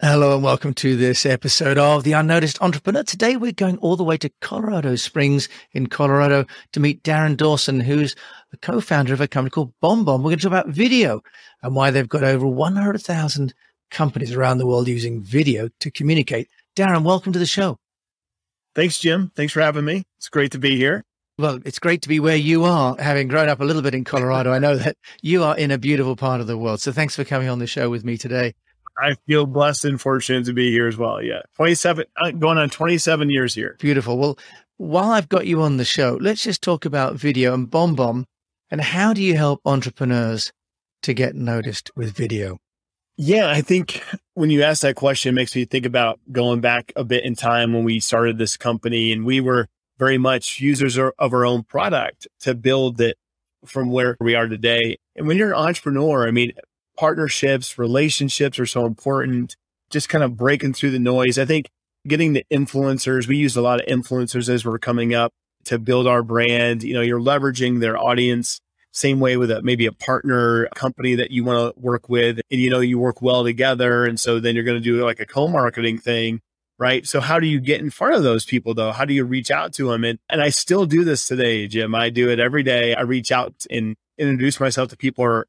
[0.00, 3.02] Hello and welcome to this episode of The Unnoticed Entrepreneur.
[3.02, 7.80] Today we're going all the way to Colorado Springs in Colorado to meet Darin Dawson,
[7.80, 8.14] who's
[8.52, 10.18] the co-founder of a company called BombBomb.
[10.18, 11.20] We're going to talk about video
[11.64, 13.54] and why they've got over 100,000
[13.90, 16.48] companies around the world using video to communicate.
[16.76, 17.76] Darin, welcome to the show.
[18.76, 19.32] Thanks, Jim.
[19.34, 20.04] Thanks for having me.
[20.18, 21.04] It's great to be here.
[21.38, 22.94] Well, it's great to be where you are.
[23.00, 25.78] Having grown up a little bit in Colorado, I know that you are in a
[25.78, 26.80] beautiful part of the world.
[26.80, 28.54] So thanks for coming on the show with me today.
[29.00, 31.22] I feel blessed and fortunate to be here as well.
[31.22, 31.42] Yeah.
[31.56, 33.76] 27, uh, going on 27 years here.
[33.78, 34.18] Beautiful.
[34.18, 34.38] Well,
[34.76, 38.26] while I've got you on the show, let's just talk about video and BombBomb Bomb,
[38.70, 40.52] and how do you help entrepreneurs
[41.02, 42.58] to get noticed with video?
[43.16, 44.02] Yeah, I think
[44.34, 47.34] when you ask that question, it makes me think about going back a bit in
[47.34, 49.66] time when we started this company and we were
[49.98, 53.16] very much users of our own product to build it
[53.66, 54.98] from where we are today.
[55.16, 56.52] And when you're an entrepreneur, I mean,
[56.98, 59.56] partnerships, relationships are so important.
[59.90, 61.38] Just kind of breaking through the noise.
[61.38, 61.68] I think
[62.06, 65.32] getting the influencers, we use a lot of influencers as we're coming up
[65.64, 66.82] to build our brand.
[66.82, 68.60] You know, you're leveraging their audience.
[68.92, 72.60] Same way with a, maybe a partner company that you want to work with and
[72.60, 74.04] you know, you work well together.
[74.04, 76.40] And so then you're going to do like a co-marketing thing.
[76.78, 77.06] Right.
[77.06, 78.92] So how do you get in front of those people though?
[78.92, 80.04] How do you reach out to them?
[80.04, 81.94] And, and I still do this today, Jim.
[81.94, 82.94] I do it every day.
[82.94, 85.46] I reach out and introduce myself to people or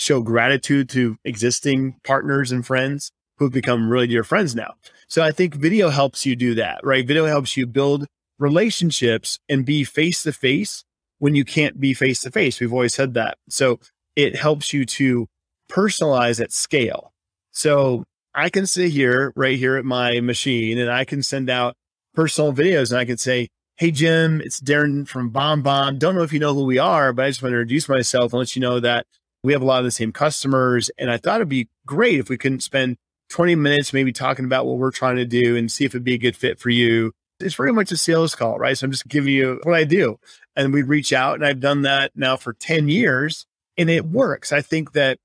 [0.00, 4.74] show gratitude to existing partners and friends who've become really dear friends now.
[5.08, 7.06] So I think video helps you do that, right?
[7.06, 8.06] Video helps you build
[8.38, 10.84] relationships and be face to face
[11.18, 12.60] when you can't be face to face.
[12.60, 13.36] We've always said that.
[13.50, 13.78] So
[14.16, 15.26] it helps you to
[15.70, 17.12] personalize at scale.
[17.50, 21.74] So I can sit here right here at my machine and I can send out
[22.14, 25.98] personal videos and I can say, Hey, Jim, it's Darin from BombBomb.
[25.98, 28.32] Don't know if you know who we are, but I just want to introduce myself
[28.32, 29.06] and let you know that
[29.42, 30.90] we have a lot of the same customers.
[30.98, 32.96] And I thought it'd be great if we couldn't spend
[33.30, 36.14] 20 minutes maybe talking about what we're trying to do and see if it'd be
[36.14, 37.12] a good fit for you.
[37.38, 38.76] It's very much a sales call, right?
[38.76, 40.18] So I'm just giving you what I do.
[40.56, 43.46] And we reach out and I've done that now for 10 years
[43.78, 44.52] and it works.
[44.52, 45.18] I think that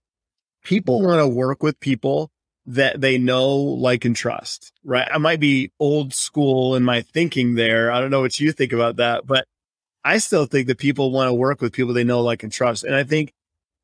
[0.63, 2.31] people want to work with people
[2.67, 5.07] that they know, like, and trust, right?
[5.11, 7.91] I might be old school in my thinking there.
[7.91, 9.45] I don't know what you think about that, but
[10.03, 12.83] I still think that people want to work with people they know, like, and trust.
[12.83, 13.33] And I think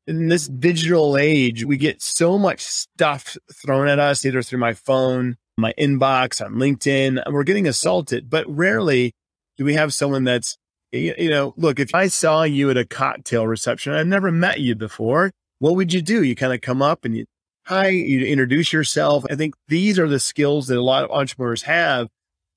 [0.06, 4.74] in this digital age, we get so much stuff thrown at us, either through my
[4.74, 8.28] phone, my inbox, on LinkedIn, and we're getting assaulted.
[8.28, 9.14] But rarely
[9.56, 10.56] do we have someone that's,
[10.90, 14.74] you know, look, if I saw you at a cocktail reception, I've never met you
[14.74, 16.22] before, what would you do?
[16.22, 17.26] You kind of come up and you,
[17.66, 19.24] hi, you introduce yourself.
[19.30, 22.08] I think these are the skills that a lot of entrepreneurs have.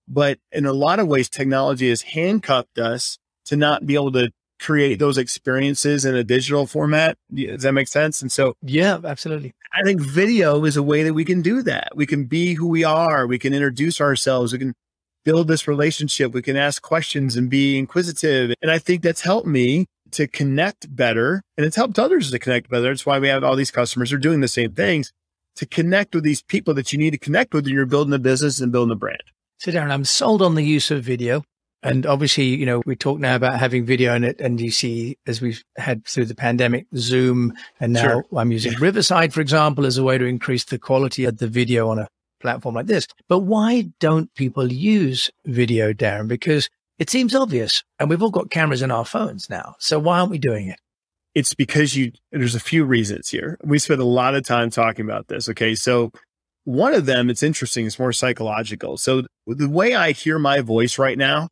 [0.07, 4.31] But in a lot of ways, technology has handcuffed us to not be able to
[4.59, 7.17] create those experiences in a digital format.
[7.33, 8.21] Does that make sense?
[8.21, 9.53] And so, yeah, absolutely.
[9.73, 11.89] I think video is a way that we can do that.
[11.95, 13.27] We can be who we are.
[13.27, 14.53] We can introduce ourselves.
[14.53, 14.73] We can
[15.25, 16.33] build this relationship.
[16.33, 18.53] We can ask questions and be inquisitive.
[18.61, 22.69] And I think that's helped me to connect better and it's helped others to connect
[22.69, 22.87] better.
[22.87, 25.11] That's why we have all these customers are doing the same things
[25.55, 28.19] to connect with these people that you need to connect with when you're building a
[28.19, 29.23] business and building a brand.
[29.59, 31.43] So Darin, I'm sold on the use of video.
[31.85, 35.17] And obviously, you know, we talk now about having video in it and you see
[35.27, 38.25] as we've had through the pandemic, Zoom, and now sure.
[38.35, 41.89] I'm using Riverside, for example, as a way to increase the quality of the video
[41.89, 42.07] on a
[42.41, 43.07] platform like this.
[43.29, 46.27] But why don't people use video, Darin?
[46.27, 49.75] Because it seems obvious and we've all got cameras in our phones now.
[49.79, 50.79] So why aren't we doing it?
[51.35, 53.59] It's because you, there's a few reasons here.
[53.63, 55.49] We spent a lot of time talking about this.
[55.49, 55.75] Okay.
[55.75, 56.11] So
[56.63, 57.85] one of them, it's interesting.
[57.85, 58.97] It's more psychological.
[58.97, 61.49] So the way I hear my voice right now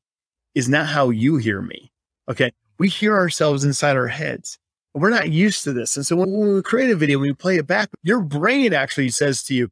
[0.55, 1.91] is not how you hear me.
[2.29, 2.51] Okay.
[2.79, 4.57] We hear ourselves inside our heads.
[4.93, 5.95] We're not used to this.
[5.95, 9.43] And so when we create a video, we play it back, your brain actually says
[9.43, 9.69] to you,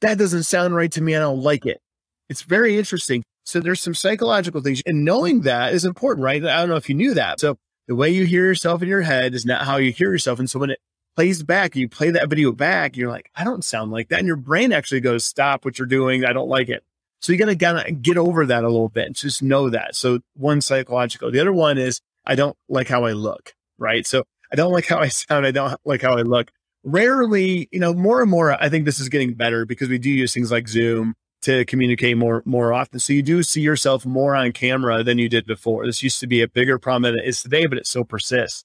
[0.00, 1.14] that doesn't sound right to me.
[1.14, 1.80] I don't like it.
[2.28, 3.22] It's very interesting.
[3.44, 6.42] So there's some psychological things and knowing that is important, right?
[6.44, 7.40] I don't know if you knew that.
[7.40, 7.56] So
[7.86, 10.38] the way you hear yourself in your head is not how you hear yourself.
[10.38, 10.78] And so when it
[11.16, 14.18] plays back, you play that video back, you're like, I don't sound like that.
[14.18, 16.24] And your brain actually goes, stop what you're doing.
[16.24, 16.82] I don't like it.
[17.20, 19.96] So you got to of get over that a little bit and just know that.
[19.96, 21.30] So one psychological.
[21.30, 24.06] The other one is I don't like how I look, right?
[24.06, 25.46] So I don't like how I sound.
[25.46, 26.50] I don't like how I look.
[26.82, 30.10] Rarely, you know, more and more, I think this is getting better because we do
[30.10, 32.98] use things like Zoom to communicate more more often.
[32.98, 35.86] So you do see yourself more on camera than you did before.
[35.86, 38.64] This used to be a bigger problem than it is today, but it still persists.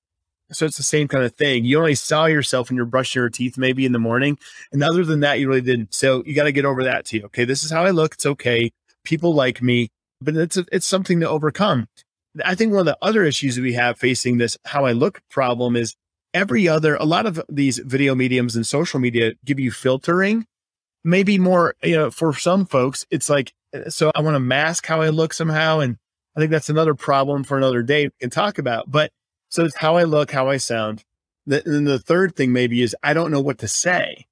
[0.52, 1.66] So it's the same kind of thing.
[1.66, 4.38] You only saw yourself when you're brushing your teeth maybe in the morning.
[4.72, 5.94] And other than that, you really didn't.
[5.94, 7.22] So you got to get over that too.
[7.26, 7.46] Okay.
[7.46, 8.16] This is how I look.
[8.16, 8.72] It's okay.
[9.04, 9.90] People like me,
[10.22, 11.88] but it's, a, it's something to overcome.
[12.44, 15.22] I think one of the other issues that we have facing this how I look
[15.30, 15.96] problem is
[16.34, 20.46] every other, a lot of these video mediums and social media give you filtering
[21.04, 24.86] maybe more, you know, for some folks, it's like, eh, so I want to mask
[24.86, 25.80] how I look somehow.
[25.80, 25.98] And
[26.36, 28.90] I think that's another problem for another day we can talk about.
[28.92, 29.12] But
[29.50, 31.04] so it's how I look, how I sound.
[31.46, 34.26] And the third thing maybe is I don't know what to say.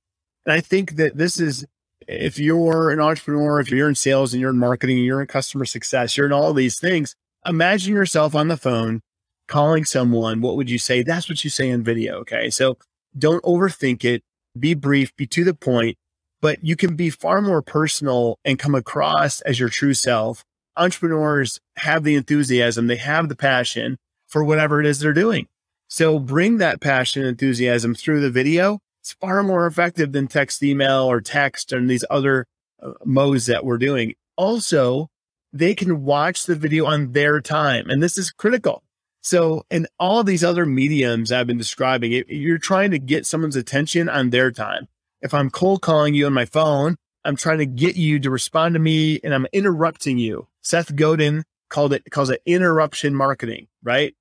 [0.45, 1.65] And I think that this is,
[2.07, 5.27] if you're an entrepreneur, if you're in sales and you're in marketing, and you're in
[5.27, 7.15] customer success, you're in all these things,
[7.45, 9.01] imagine yourself on the phone
[9.47, 10.41] calling someone.
[10.41, 11.03] What would you say?
[11.03, 12.17] That's what you say in video.
[12.19, 12.49] Okay.
[12.49, 12.77] So
[13.17, 14.21] don't overthink it.
[14.57, 15.97] Be brief, be to the point,
[16.41, 20.43] but you can be far more personal and come across as your true self.
[20.75, 23.97] Entrepreneurs have the enthusiasm, they have the passion
[24.27, 25.47] for whatever it is they're doing.
[25.87, 28.79] So bring that passion and enthusiasm through the video.
[29.01, 32.45] It's far more effective than text, email, or text and these other
[32.81, 34.15] uh, modes that we're doing.
[34.35, 35.09] Also,
[35.53, 37.89] they can watch the video on their time.
[37.89, 38.83] And this is critical.
[39.21, 44.09] So in all these other mediums I've been describing, you're trying to get someone's attention
[44.09, 44.87] on their time.
[45.21, 48.73] If I'm cold calling you on my phone, I'm trying to get you to respond
[48.75, 50.47] to me and I'm interrupting you.
[50.61, 54.15] Seth Godin called it calls it interruption marketing, right?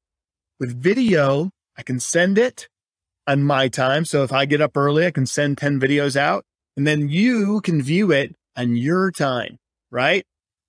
[0.58, 2.68] With video, I can send it
[3.26, 4.04] on my time.
[4.04, 6.44] So if I get up early, I can send 10 videos out
[6.76, 9.58] and then you can view it on your time,
[9.90, 10.24] right?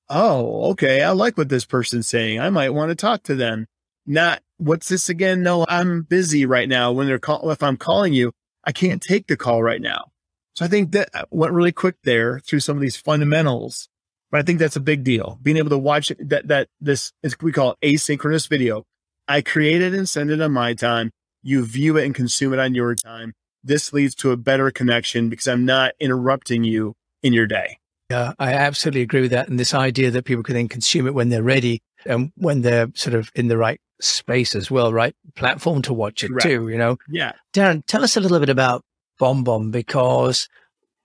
[0.09, 1.03] Oh, okay.
[1.03, 2.39] I like what this person's saying.
[2.39, 3.67] I might want to talk to them.
[4.05, 5.43] Not what's this again?
[5.43, 6.91] No, I'm busy right now.
[6.91, 8.31] When they're call, if I'm calling you,
[8.63, 10.11] I can't take the call right now.
[10.55, 13.89] So I think that uh, went really quick there through some of these fundamentals,
[14.31, 15.39] but I think that's a big deal.
[15.41, 18.83] Being able to watch that, that this is, we call it asynchronous video.
[19.27, 21.11] I create it and send it on my time.
[21.43, 23.33] You view it and consume it on your time.
[23.63, 27.79] This leads to a better connection because I'm not interrupting you in your day.
[28.09, 29.49] Yeah, I absolutely agree with that.
[29.49, 32.87] And this idea that people can then consume it when they're ready and when they're
[32.95, 35.13] sort of in the right space as well, right?
[35.35, 36.97] Platform to watch it too, you know?
[37.09, 37.33] Yeah.
[37.51, 38.83] Darin, tell us a little bit about
[39.19, 40.47] BombBomb because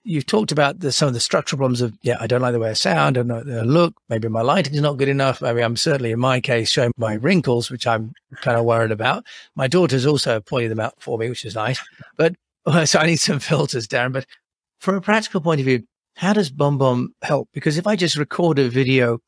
[0.04, 2.58] you've talked about the, some of the structural problems of, yeah, I don't like the
[2.58, 5.42] way I sound, I don't like the look, maybe my lighting is not good enough.
[5.42, 8.90] I mean, I'm certainly in my case showing my wrinkles, which I'm kind of worried
[8.90, 9.24] about.
[9.54, 11.80] My daughter's also pointed them out for me, which is nice.
[12.16, 12.34] But
[12.84, 14.12] so I need some filters, Darin.
[14.12, 14.26] But
[14.80, 15.84] from a practical point of view,
[16.16, 17.48] how does BombBomb help?
[17.52, 19.20] Because if I just record a video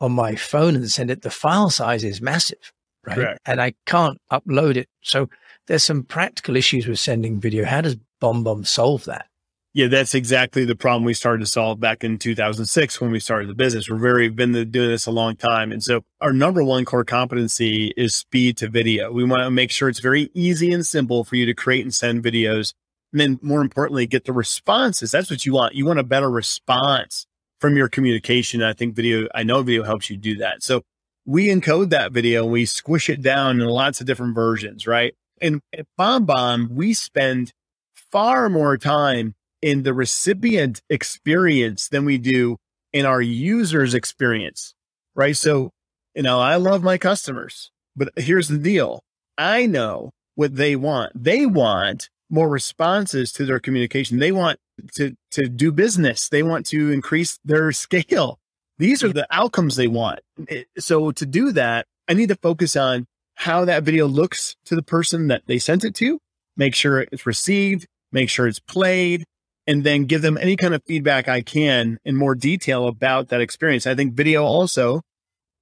[0.00, 2.72] on my phone and send it, the file size is massive,
[3.06, 3.14] right?
[3.14, 3.40] Correct.
[3.46, 4.88] And I can't upload it.
[5.02, 5.28] So
[5.66, 7.64] there's some practical issues with sending video.
[7.64, 9.26] How does BombBomb solve that?
[9.74, 13.48] Yeah, that's exactly the problem we started to solve back in 2006 when we started
[13.48, 13.88] the business.
[13.88, 15.72] We're very been doing this a long time.
[15.72, 19.10] And so our number one core competency is speed to video.
[19.10, 21.94] We want to make sure it's very easy and simple for you to create and
[21.94, 22.74] send videos
[23.12, 25.10] and then more importantly, get the responses.
[25.10, 25.74] That's what you want.
[25.74, 27.26] You want a better response
[27.60, 28.62] from your communication.
[28.62, 30.62] I think video, I know video helps you do that.
[30.62, 30.82] So
[31.24, 35.14] we encode that video and we squish it down in lots of different versions, right?
[35.40, 37.52] And at BombBomb, we spend
[37.94, 42.56] far more time in the recipient experience than we do
[42.92, 44.74] in our users experience,
[45.14, 45.36] right?
[45.36, 45.70] So,
[46.14, 49.00] you know, I love my customers, but here's the deal.
[49.38, 51.12] I know what they want.
[51.14, 54.18] They want more responses to their communication.
[54.18, 54.58] They want
[54.94, 56.28] to, to do business.
[56.28, 58.38] They want to increase their scale.
[58.78, 60.20] These are the outcomes they want.
[60.48, 63.06] Eh, so to do that, I need to focus on
[63.36, 66.18] how that video looks to the person that they sent it to,
[66.56, 69.24] make sure it's received, make sure it's played,
[69.66, 73.40] and then give them any kind of feedback I can in more detail about that
[73.40, 73.86] experience.
[73.86, 75.02] I think video also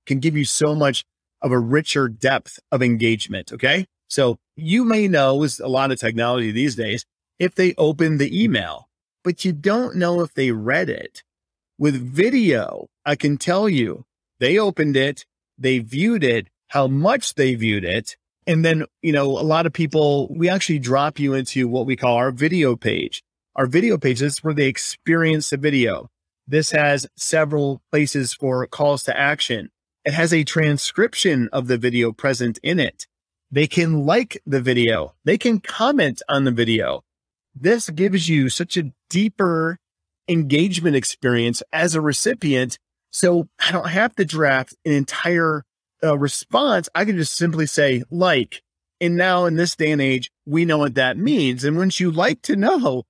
[0.06, 1.04] can give you so much
[1.42, 3.52] of a richer depth of engagement.
[3.52, 3.86] Okay.
[4.08, 7.04] So you may know with a lot of technology these days,
[7.38, 8.88] if they open the email,
[9.22, 11.22] but you don't know if they read it.
[11.78, 14.04] With video, I can tell you
[14.38, 15.24] they opened it,
[15.56, 18.16] they viewed it, how much they viewed it.
[18.46, 21.96] And then, you know, a lot of people, we actually drop you into what we
[21.96, 23.22] call our video page.
[23.60, 26.08] Our video page This is where they experience the video.
[26.48, 29.68] This has several places for calls to action.
[30.02, 33.06] It has a transcription of the video present in it.
[33.50, 35.14] They can like the video.
[35.26, 37.04] They can comment on the video.
[37.54, 39.76] This gives you such a deeper
[40.26, 42.78] engagement experience as a recipient.
[43.10, 45.64] So I don't have to draft an entire
[46.02, 46.88] uh, response.
[46.94, 48.62] I can just simply say like.
[49.02, 51.62] And now in this day and age, we know what that means.
[51.62, 53.04] And once you like to know,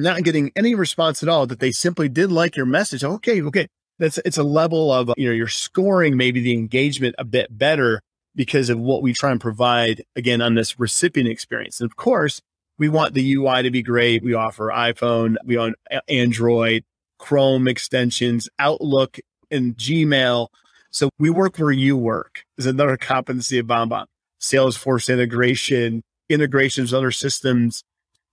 [0.00, 3.04] Not getting any response at all that they simply did like your message.
[3.04, 3.68] Okay, okay.
[3.98, 8.00] That's it's a level of you know you're scoring maybe the engagement a bit better
[8.34, 11.80] because of what we try and provide again on this recipient experience.
[11.80, 12.40] And of course,
[12.78, 14.22] we want the UI to be great.
[14.22, 15.74] We offer iPhone, we own
[16.08, 16.84] Android,
[17.18, 19.18] Chrome extensions, Outlook,
[19.50, 20.48] and Gmail.
[20.90, 24.06] So we work where you work is another competency of BombBomb.
[24.40, 27.82] Salesforce integration, integrations with other systems,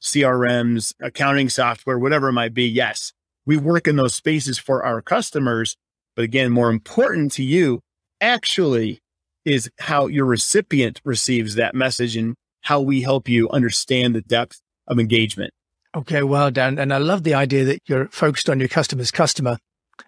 [0.02, 2.68] CRMs, accounting software, whatever it might be.
[2.68, 3.14] Yes,
[3.46, 5.76] we work in those spaces for our customers.
[6.16, 7.82] But again, more important to you
[8.20, 9.00] actually
[9.46, 14.60] is how your recipient receives that message and how we help you understand the depth
[14.88, 15.54] of engagement.
[15.96, 16.78] Okay, well done.
[16.78, 19.58] And I love the idea that you're focused on your customer's customer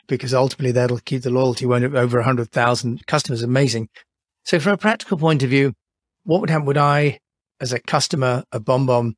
[0.08, 3.42] because ultimately that'll keep the loyalty when over 100,000 customers.
[3.42, 3.88] Amazing.
[4.44, 5.74] So from a practical point of view,
[6.24, 6.66] what would happen?
[6.66, 7.20] Would I,
[7.62, 9.14] as a customer of BombBomb,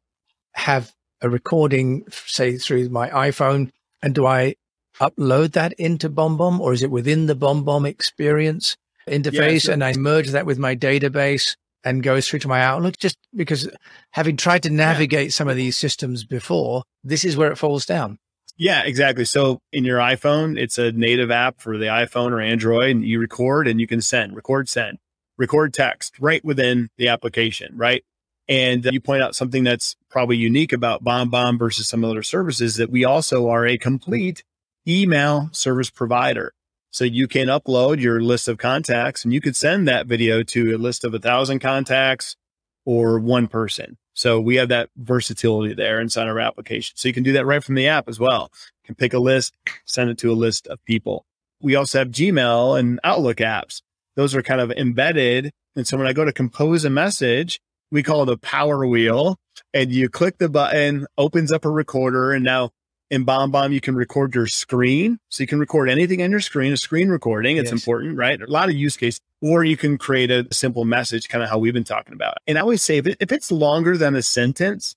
[0.53, 4.55] have a recording, say through my iPhone, and do I
[4.99, 8.75] upload that into BombBomb or is it within the BombBomb experience
[9.07, 12.97] interface and I merge that with my database and goes through to my Outlook?
[12.97, 13.69] Just because
[14.11, 15.31] having tried to navigate yeah.
[15.31, 18.17] some of these systems before, this is where it falls down.
[18.57, 19.25] Yeah, exactly.
[19.25, 23.19] So in your iPhone, it's a native app for the iPhone or Android, and you
[23.19, 24.99] record and you can send, record, send,
[25.37, 28.03] record text right within the application, right?
[28.47, 32.75] And uh, you point out something that's probably unique about BombBomb versus some other services
[32.75, 34.43] that we also are a complete
[34.87, 36.53] email service provider.
[36.89, 40.75] So you can upload your list of contacts and you could send that video to
[40.75, 42.35] a list of a thousand contacts
[42.85, 43.97] or one person.
[44.13, 46.97] So we have that versatility there inside our application.
[46.97, 48.51] So you can do that right from the app as well.
[48.83, 49.53] You can pick a list,
[49.85, 51.25] send it to a list of people.
[51.61, 53.81] We also have Gmail and Outlook apps.
[54.15, 55.51] Those are kind of embedded.
[55.75, 59.37] And so when I go to compose a message, we call it a power wheel
[59.73, 62.31] and you click the button, opens up a recorder.
[62.31, 62.71] And now
[63.09, 65.19] in BombBomb, you can record your screen.
[65.29, 67.57] So you can record anything on your screen, a screen recording.
[67.57, 67.73] It's yes.
[67.73, 68.41] important, right?
[68.41, 69.19] A lot of use case.
[69.41, 72.37] Or you can create a simple message, kind of how we've been talking about.
[72.47, 74.95] And I always say if, it, if it's longer than a sentence,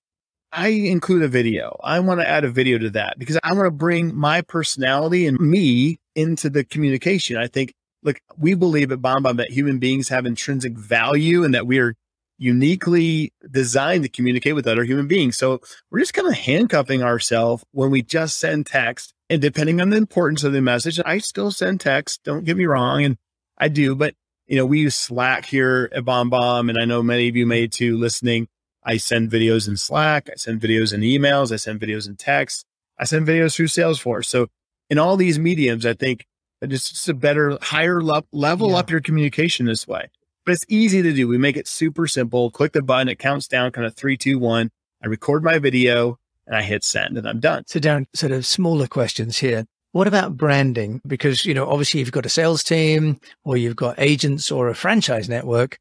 [0.53, 1.81] I include a video.
[1.83, 5.27] I want to add a video to that because I want to bring my personality
[5.27, 7.37] and me into the communication.
[7.37, 7.75] I think,
[8.05, 11.95] look, we believe at BombBomb that human beings have intrinsic value and that we are
[12.39, 15.37] uniquely designed to communicate with other human beings.
[15.37, 15.61] So
[15.91, 19.15] we're just kind of handcuffing ourselves when we just send text.
[19.31, 22.23] And depending on the importance of the message, I still send text.
[22.25, 23.05] Don't get me wrong.
[23.05, 23.17] And
[23.57, 24.15] I do, but
[24.47, 26.69] you know, we use Slack here at BombBomb.
[26.69, 28.49] And I know many of you may too listening.
[28.85, 30.29] I send videos in Slack.
[30.31, 31.53] I send videos in emails.
[31.53, 32.67] I send videos in text.
[32.99, 34.27] I send videos through Salesforce.
[34.27, 34.49] So
[34.91, 36.27] in all these mediums, I think
[36.61, 38.77] it's just a better, higher le- level yeah.
[38.77, 40.11] up your communication this way
[40.45, 41.29] but it's easy to do.
[41.29, 42.51] We make it super simple.
[42.51, 44.71] Click the button, it counts down kind of three, two, one.
[45.03, 47.65] I record my video and I hit send and I'm done.
[47.67, 49.67] So down sort of smaller questions here.
[49.93, 51.01] What about branding?
[51.07, 54.75] Because, you know, obviously you've got a sales team or you've got agents or a
[54.75, 55.79] franchise network.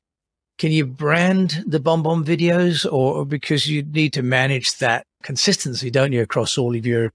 [0.59, 6.11] Can you brand the BombBomb videos or because you need to manage that consistency, don't
[6.11, 7.11] you, across all of your,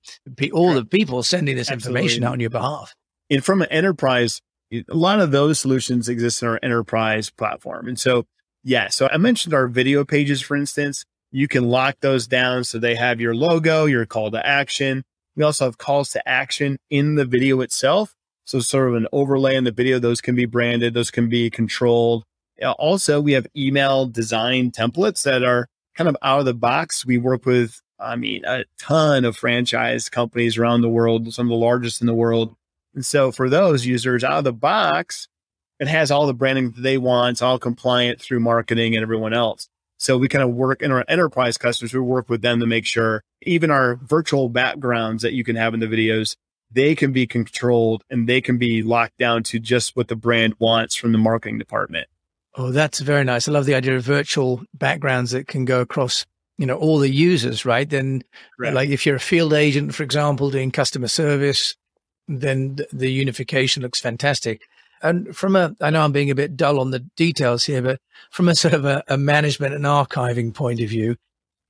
[0.52, 2.00] all the people sending this Absolutely.
[2.00, 2.95] information out on your behalf?
[3.31, 4.40] And from an enterprise
[4.73, 7.89] a lot of those solutions exist in our enterprise platform.
[7.89, 8.27] And so,
[8.63, 11.05] yeah, so I mentioned our video pages, for instance.
[11.31, 15.05] You can lock those down so they have your logo, your call to action.
[15.37, 18.15] We also have calls to action in the video itself.
[18.47, 21.51] So, sort of an overlay in the video, those can be branded, those can be
[21.51, 22.25] controlled.
[22.63, 27.05] Uh, also, we have email design templates that are kind of out of the box.
[27.05, 31.51] We work with, I mean, a ton of franchise companies around the world, some of
[31.51, 32.57] the largest in the world
[32.99, 35.28] and so for those users out of the box,
[35.78, 37.35] it has all the branding that they want.
[37.35, 39.69] It's all compliant through marketing and everyone else.
[39.99, 42.87] So we kind of work in our enterprise customers, we work with them to make
[42.87, 46.35] sure even our virtual backgrounds that you can have in the videos,
[46.73, 50.57] they can be controlled and they can be locked down to just what the brand
[50.59, 52.09] wants from the marketing department.
[52.57, 53.47] Oh, that's very nice.
[53.47, 56.26] I love the idea of virtual backgrounds that can go across,
[56.57, 57.88] you know, all the users, right?
[57.88, 58.25] Then
[58.59, 58.75] right.
[58.75, 61.76] like if you're a field agent, for example, doing customer service,
[62.28, 64.62] then the unification looks fantastic.
[65.02, 68.00] And from a, I know I'm being a bit dull on the details here, but
[68.30, 71.16] from a sort of a, a management and archiving point of view,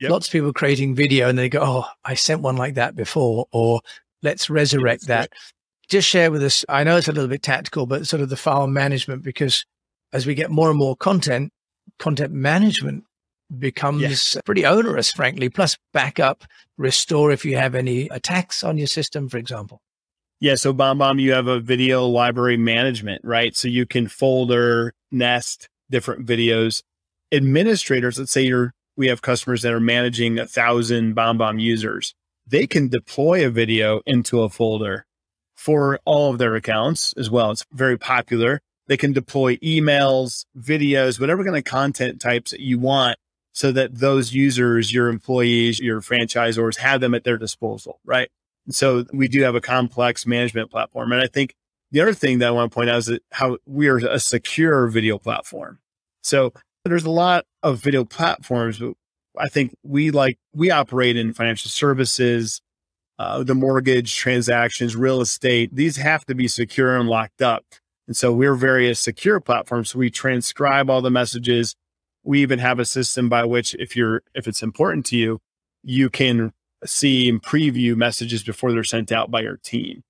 [0.01, 0.11] yep.
[0.11, 3.47] lots of people creating video and they go, Oh, I sent one like that before,
[3.53, 3.81] or
[4.23, 5.33] let's resurrect that.
[5.89, 6.65] Just share with us.
[6.69, 9.65] I know it's a little bit tactical, but sort of the file management, because
[10.13, 11.53] as we get more and more content,
[11.99, 13.05] content management
[13.57, 14.37] becomes yes.
[14.45, 16.45] pretty onerous, frankly, plus backup,
[16.77, 19.81] restore if you have any attacks on your system, for example.
[20.41, 20.55] Yeah.
[20.55, 23.57] So BombBomb, you have a video library management, right?
[23.57, 26.83] So you can folder, nest different videos.
[27.33, 32.15] Administrators, let's say you're, we have customers that are managing a thousand BombBomb users.
[32.47, 35.07] They can deploy a video into a folder
[35.55, 37.51] for all of their accounts as well.
[37.51, 38.61] It's very popular.
[38.87, 43.19] They can deploy emails, videos, whatever kind of content types that you want
[43.53, 48.31] so that those users, your employees, your franchisors have them at their disposal, right?
[48.71, 51.13] So we do have a complex management platform.
[51.13, 51.55] And I think
[51.91, 54.21] the other thing that I want to point out is that how we are a
[54.21, 55.79] secure video platform.
[56.23, 56.53] So
[56.85, 58.95] there's a lot of video platforms, but
[59.39, 62.61] I think we like, we operate in financial services,
[63.19, 67.65] uh, the mortgage transactions, real estate, these have to be secure and locked up.
[68.07, 69.85] And so we're very a secure platform.
[69.85, 71.75] So we transcribe all the messages.
[72.23, 75.41] We even have a system by which if you're, if it's important to you,
[75.83, 76.53] you can
[76.85, 80.03] see and preview messages before they're sent out by your team.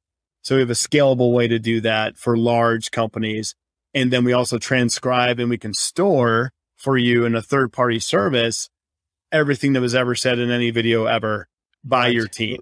[0.43, 3.55] So we have a scalable way to do that for large companies.
[3.95, 7.99] And then we also transcribe and we can store for you in a third party
[7.99, 8.69] service
[9.33, 11.49] everything that was ever said in any video ever
[11.85, 12.15] by right.
[12.15, 12.59] your team.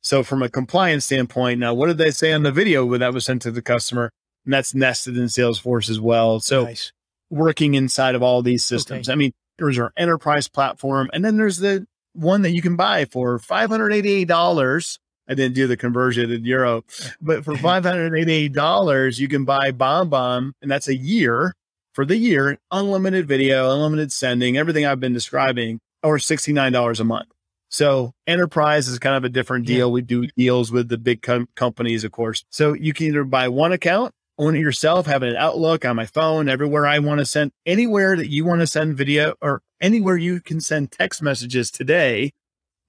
[0.00, 3.12] So from a compliance standpoint, now what did they say on the video when that
[3.12, 4.12] was sent to the customer?
[4.44, 6.40] And that's nested in Salesforce as well.
[6.40, 6.92] So nice.
[7.28, 9.08] working inside of all these systems.
[9.08, 9.12] Okay.
[9.12, 11.86] I mean, there's our enterprise platform, and then there's the
[12.16, 14.98] one that you can buy for $588.
[15.28, 16.84] I didn't do the conversion in euro,
[17.20, 21.52] but for $588, you can buy BombBomb, and that's a year
[21.92, 27.28] for the year, unlimited video, unlimited sending, everything I've been describing, or $69 a month.
[27.68, 29.88] So enterprise is kind of a different deal.
[29.88, 29.92] Yeah.
[29.92, 32.44] We do deals with the big com- companies, of course.
[32.50, 36.06] So you can either buy one account, own it yourself, have an Outlook on my
[36.06, 40.16] phone, everywhere I want to send, anywhere that you want to send video or anywhere
[40.16, 42.32] you can send text messages today.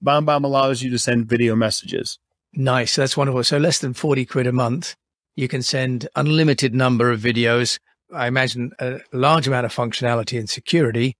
[0.04, 2.18] BombBomb Bomb allows you to send video messages.
[2.52, 2.96] Nice.
[2.96, 3.44] That's wonderful.
[3.44, 4.94] So less than 40 quid a month,
[5.36, 7.78] you can send unlimited number of videos.
[8.12, 11.16] I imagine a large amount of functionality and security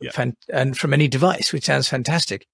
[0.00, 0.10] yeah.
[0.10, 2.46] fan- and from any device, which sounds fantastic.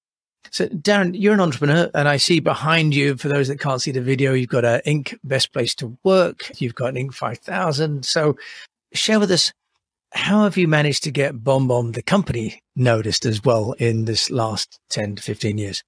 [0.50, 3.90] So Darin, you're an entrepreneur and I see behind you, for those that can't see
[3.90, 5.16] the video, you've got an Inc.
[5.22, 6.60] Best Place to Work.
[6.60, 7.14] You've got an Inc.
[7.14, 8.04] 5000.
[8.04, 8.36] So
[8.92, 9.52] share with us,
[10.12, 14.80] how have you managed to get BombBomb, the company, noticed as well in this last
[14.88, 15.84] 10 to 15 years?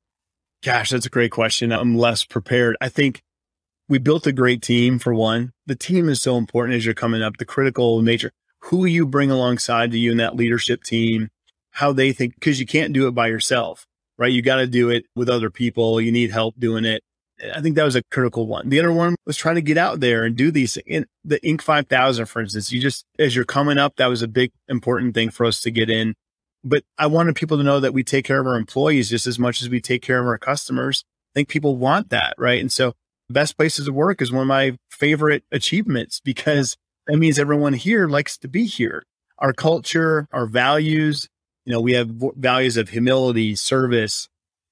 [0.62, 1.72] Gosh, that's a great question.
[1.72, 2.76] I'm less prepared.
[2.82, 3.22] I think
[3.88, 5.52] we built a great team for one.
[5.66, 8.30] The team is so important as you're coming up, the critical nature,
[8.64, 11.30] who you bring alongside to you in that leadership team,
[11.70, 13.86] how they think, because you can't do it by yourself,
[14.20, 14.30] right?
[14.30, 16.00] You got to do it with other people.
[16.00, 17.02] You need help doing it.
[17.54, 18.68] I think that was a critical one.
[18.68, 20.76] The other one was trying to get out there and do these.
[20.86, 21.62] In the Inc.
[21.62, 25.30] 5000, for instance, you just, as you're coming up, that was a big, important thing
[25.30, 26.14] for us to get in.
[26.62, 29.38] But I wanted people to know that we take care of our employees just as
[29.38, 31.02] much as we take care of our customers.
[31.32, 32.60] I think people want that, right?
[32.60, 32.92] And so
[33.30, 38.06] best places to work is one of my favorite achievements because that means everyone here
[38.06, 39.02] likes to be here.
[39.38, 41.28] Our culture, our values,
[41.64, 44.28] you know, we have values of humility, service,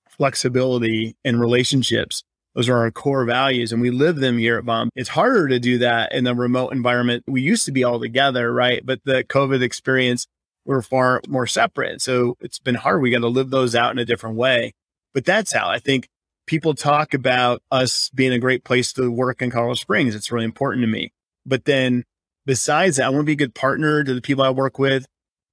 [0.09, 2.23] flexibility, and relationships.
[2.55, 4.91] Those are our core values and we live them here at Bomb.
[4.97, 7.25] It's harder to do that in a remote environment.
[7.29, 8.85] We used to be all together, right?
[8.85, 10.27] But the COVID experience,
[10.65, 12.03] we're far more separate.
[12.03, 13.01] So it's been hard.
[13.01, 14.73] We got to live those out in a different way.
[15.15, 16.09] But that's how I think
[16.47, 20.15] people talk about us being a great place to work in Colorado Springs.
[20.15, 21.13] It's really important to me.
[21.47, 22.05] But then
[22.45, 25.07] besides that, I want to be a good partner to the people I work with.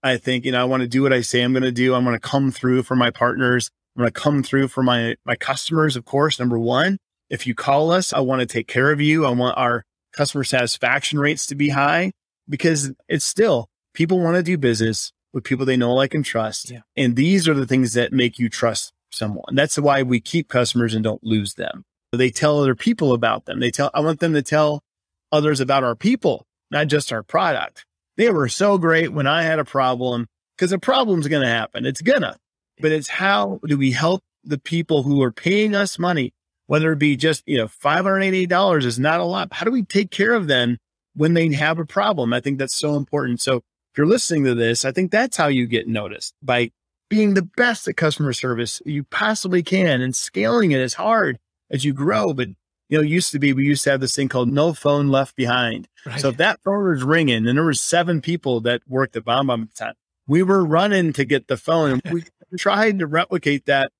[0.05, 1.95] I think, you know, I want to do what I say I'm going to do.
[1.95, 3.71] I'm going to come through for my partners.
[3.95, 6.39] I'm going to come through for my, my customers, of course.
[6.39, 6.99] Number one,
[7.31, 9.25] if you call us, I want to take care of you.
[9.25, 12.11] I want our customer satisfaction rates to be high
[12.47, 16.69] because it's still people want to do business with people they know, like, and trust.
[16.69, 16.81] Yeah.
[16.95, 19.55] And these are the things that make you trust someone.
[19.55, 21.83] That's why we keep customers and don't lose them.
[22.11, 23.59] They tell other people about them.
[23.59, 24.83] They tell, I want them to tell
[25.31, 27.85] others about our people, not just our product.
[28.17, 31.85] They were so great when I had a problem because a problem's going to happen.
[31.85, 32.37] It's gonna
[32.79, 36.33] but it's how do we help the people who are paying us money,
[36.67, 39.53] whether it be just, you know, $588 is not a lot.
[39.53, 40.77] How do we take care of them
[41.15, 42.33] when they have a problem?
[42.33, 43.41] I think that's so important.
[43.41, 46.71] So if you're listening to this, I think that's how you get noticed by
[47.09, 51.39] being the best at customer service you possibly can and scaling it as hard
[51.71, 52.33] as you grow.
[52.33, 52.49] But
[52.89, 55.35] you know, used to be we used to have this thing called no phone left
[55.35, 55.87] behind.
[56.05, 56.19] Right.
[56.19, 59.63] So if that phone was ringing and there were seven people that worked at BombBomb
[59.63, 59.93] at the time,
[60.27, 62.23] we were running to get the phone and we
[62.57, 63.91] tried to replicate that.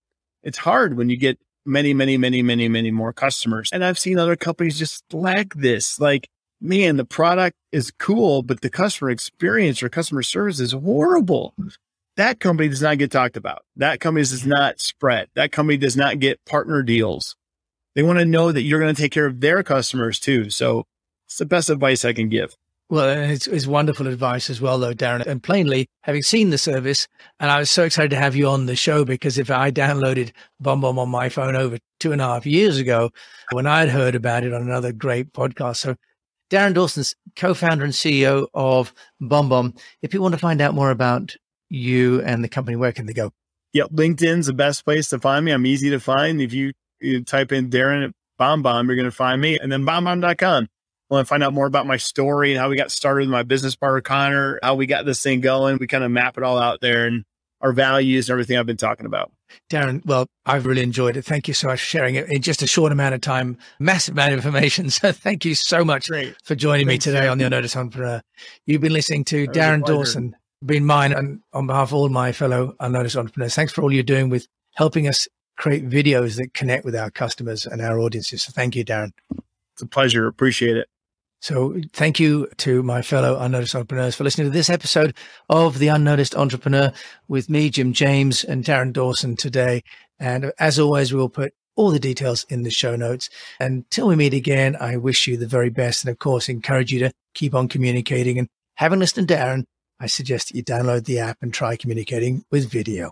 [0.44, 3.70] It's hard when you get many, many, many, many, many more customers.
[3.74, 6.00] And I've seen other companies just lack this.
[6.00, 6.30] Like,
[6.62, 11.56] man, the product is cool, but the customer experience or customer service is horrible.
[12.18, 13.64] That company does not get talked about.
[13.76, 15.28] That company does not spread.
[15.36, 17.36] That company does not get partner deals.
[17.96, 20.50] They want to know that you're going to take care of their customers too.
[20.50, 20.86] So
[21.28, 22.56] it's the best advice I can give.
[22.88, 25.24] Well, uh, it's, it's wonderful advice as well, though, Darin.
[25.24, 27.08] And plainly, having seen the service,
[27.40, 30.32] and I was so excited to have you on the show because if I downloaded
[30.62, 33.10] BombBomb on my phone over two and a half years ago,
[33.52, 35.78] when I'd heard about it on another great podcast.
[35.78, 35.96] So,
[36.52, 39.80] Darin Dawson's co-founder and CEO of BombBomb.
[40.04, 41.36] If you want to find out more about
[41.70, 43.32] you and the company, where can they go?
[43.74, 45.52] Yep, LinkedIn's the best place to find me.
[45.52, 46.40] I'm easy to find.
[46.40, 46.72] If you,
[47.06, 50.68] you type in Darin at BombBomb, you're going to find me, and then BombBomb.com
[51.10, 53.44] want to find out more about my story and how we got started with my
[53.44, 55.78] business partner, Conor, how we got this thing going.
[55.78, 57.24] We kind of map it all out there and
[57.62, 59.32] our values and everything I've been talking about.
[59.70, 61.24] Darin, well, I've really enjoyed it.
[61.24, 63.58] Thank you so much for sharing it in just a short amount of time.
[63.80, 64.90] Massive amount of information.
[64.96, 66.36] So thank you so much Great.
[66.44, 68.22] for joining Thanks, me today on the Unnoticed Entrepreneur.
[68.66, 72.32] You've been listening to that Darin Dawson, been mine and on behalf of all my
[72.32, 73.56] fellow Unnoticed Entrepreneurs.
[73.56, 77.66] Thanks for all you're doing with helping us create videos that connect with our customers
[77.66, 78.44] and our audiences.
[78.44, 79.14] So thank you, Darin.
[79.74, 80.28] It's a pleasure.
[80.28, 80.88] Appreciate it.
[81.42, 85.16] So thank you to my fellow unnoticed entrepreneurs for listening to this episode
[85.48, 86.92] of The Unnoticed Entrepreneur
[87.28, 89.84] with me, Jim James and Darin Dawson today.
[90.18, 93.30] And as always, we will put all the details in the show notes.
[93.60, 96.04] Until we meet again, I wish you the very best.
[96.04, 98.40] And of course, encourage you to keep on communicating.
[98.40, 99.66] And having listened to Darin,
[100.00, 103.12] I suggest that you download the app and try communicating with video.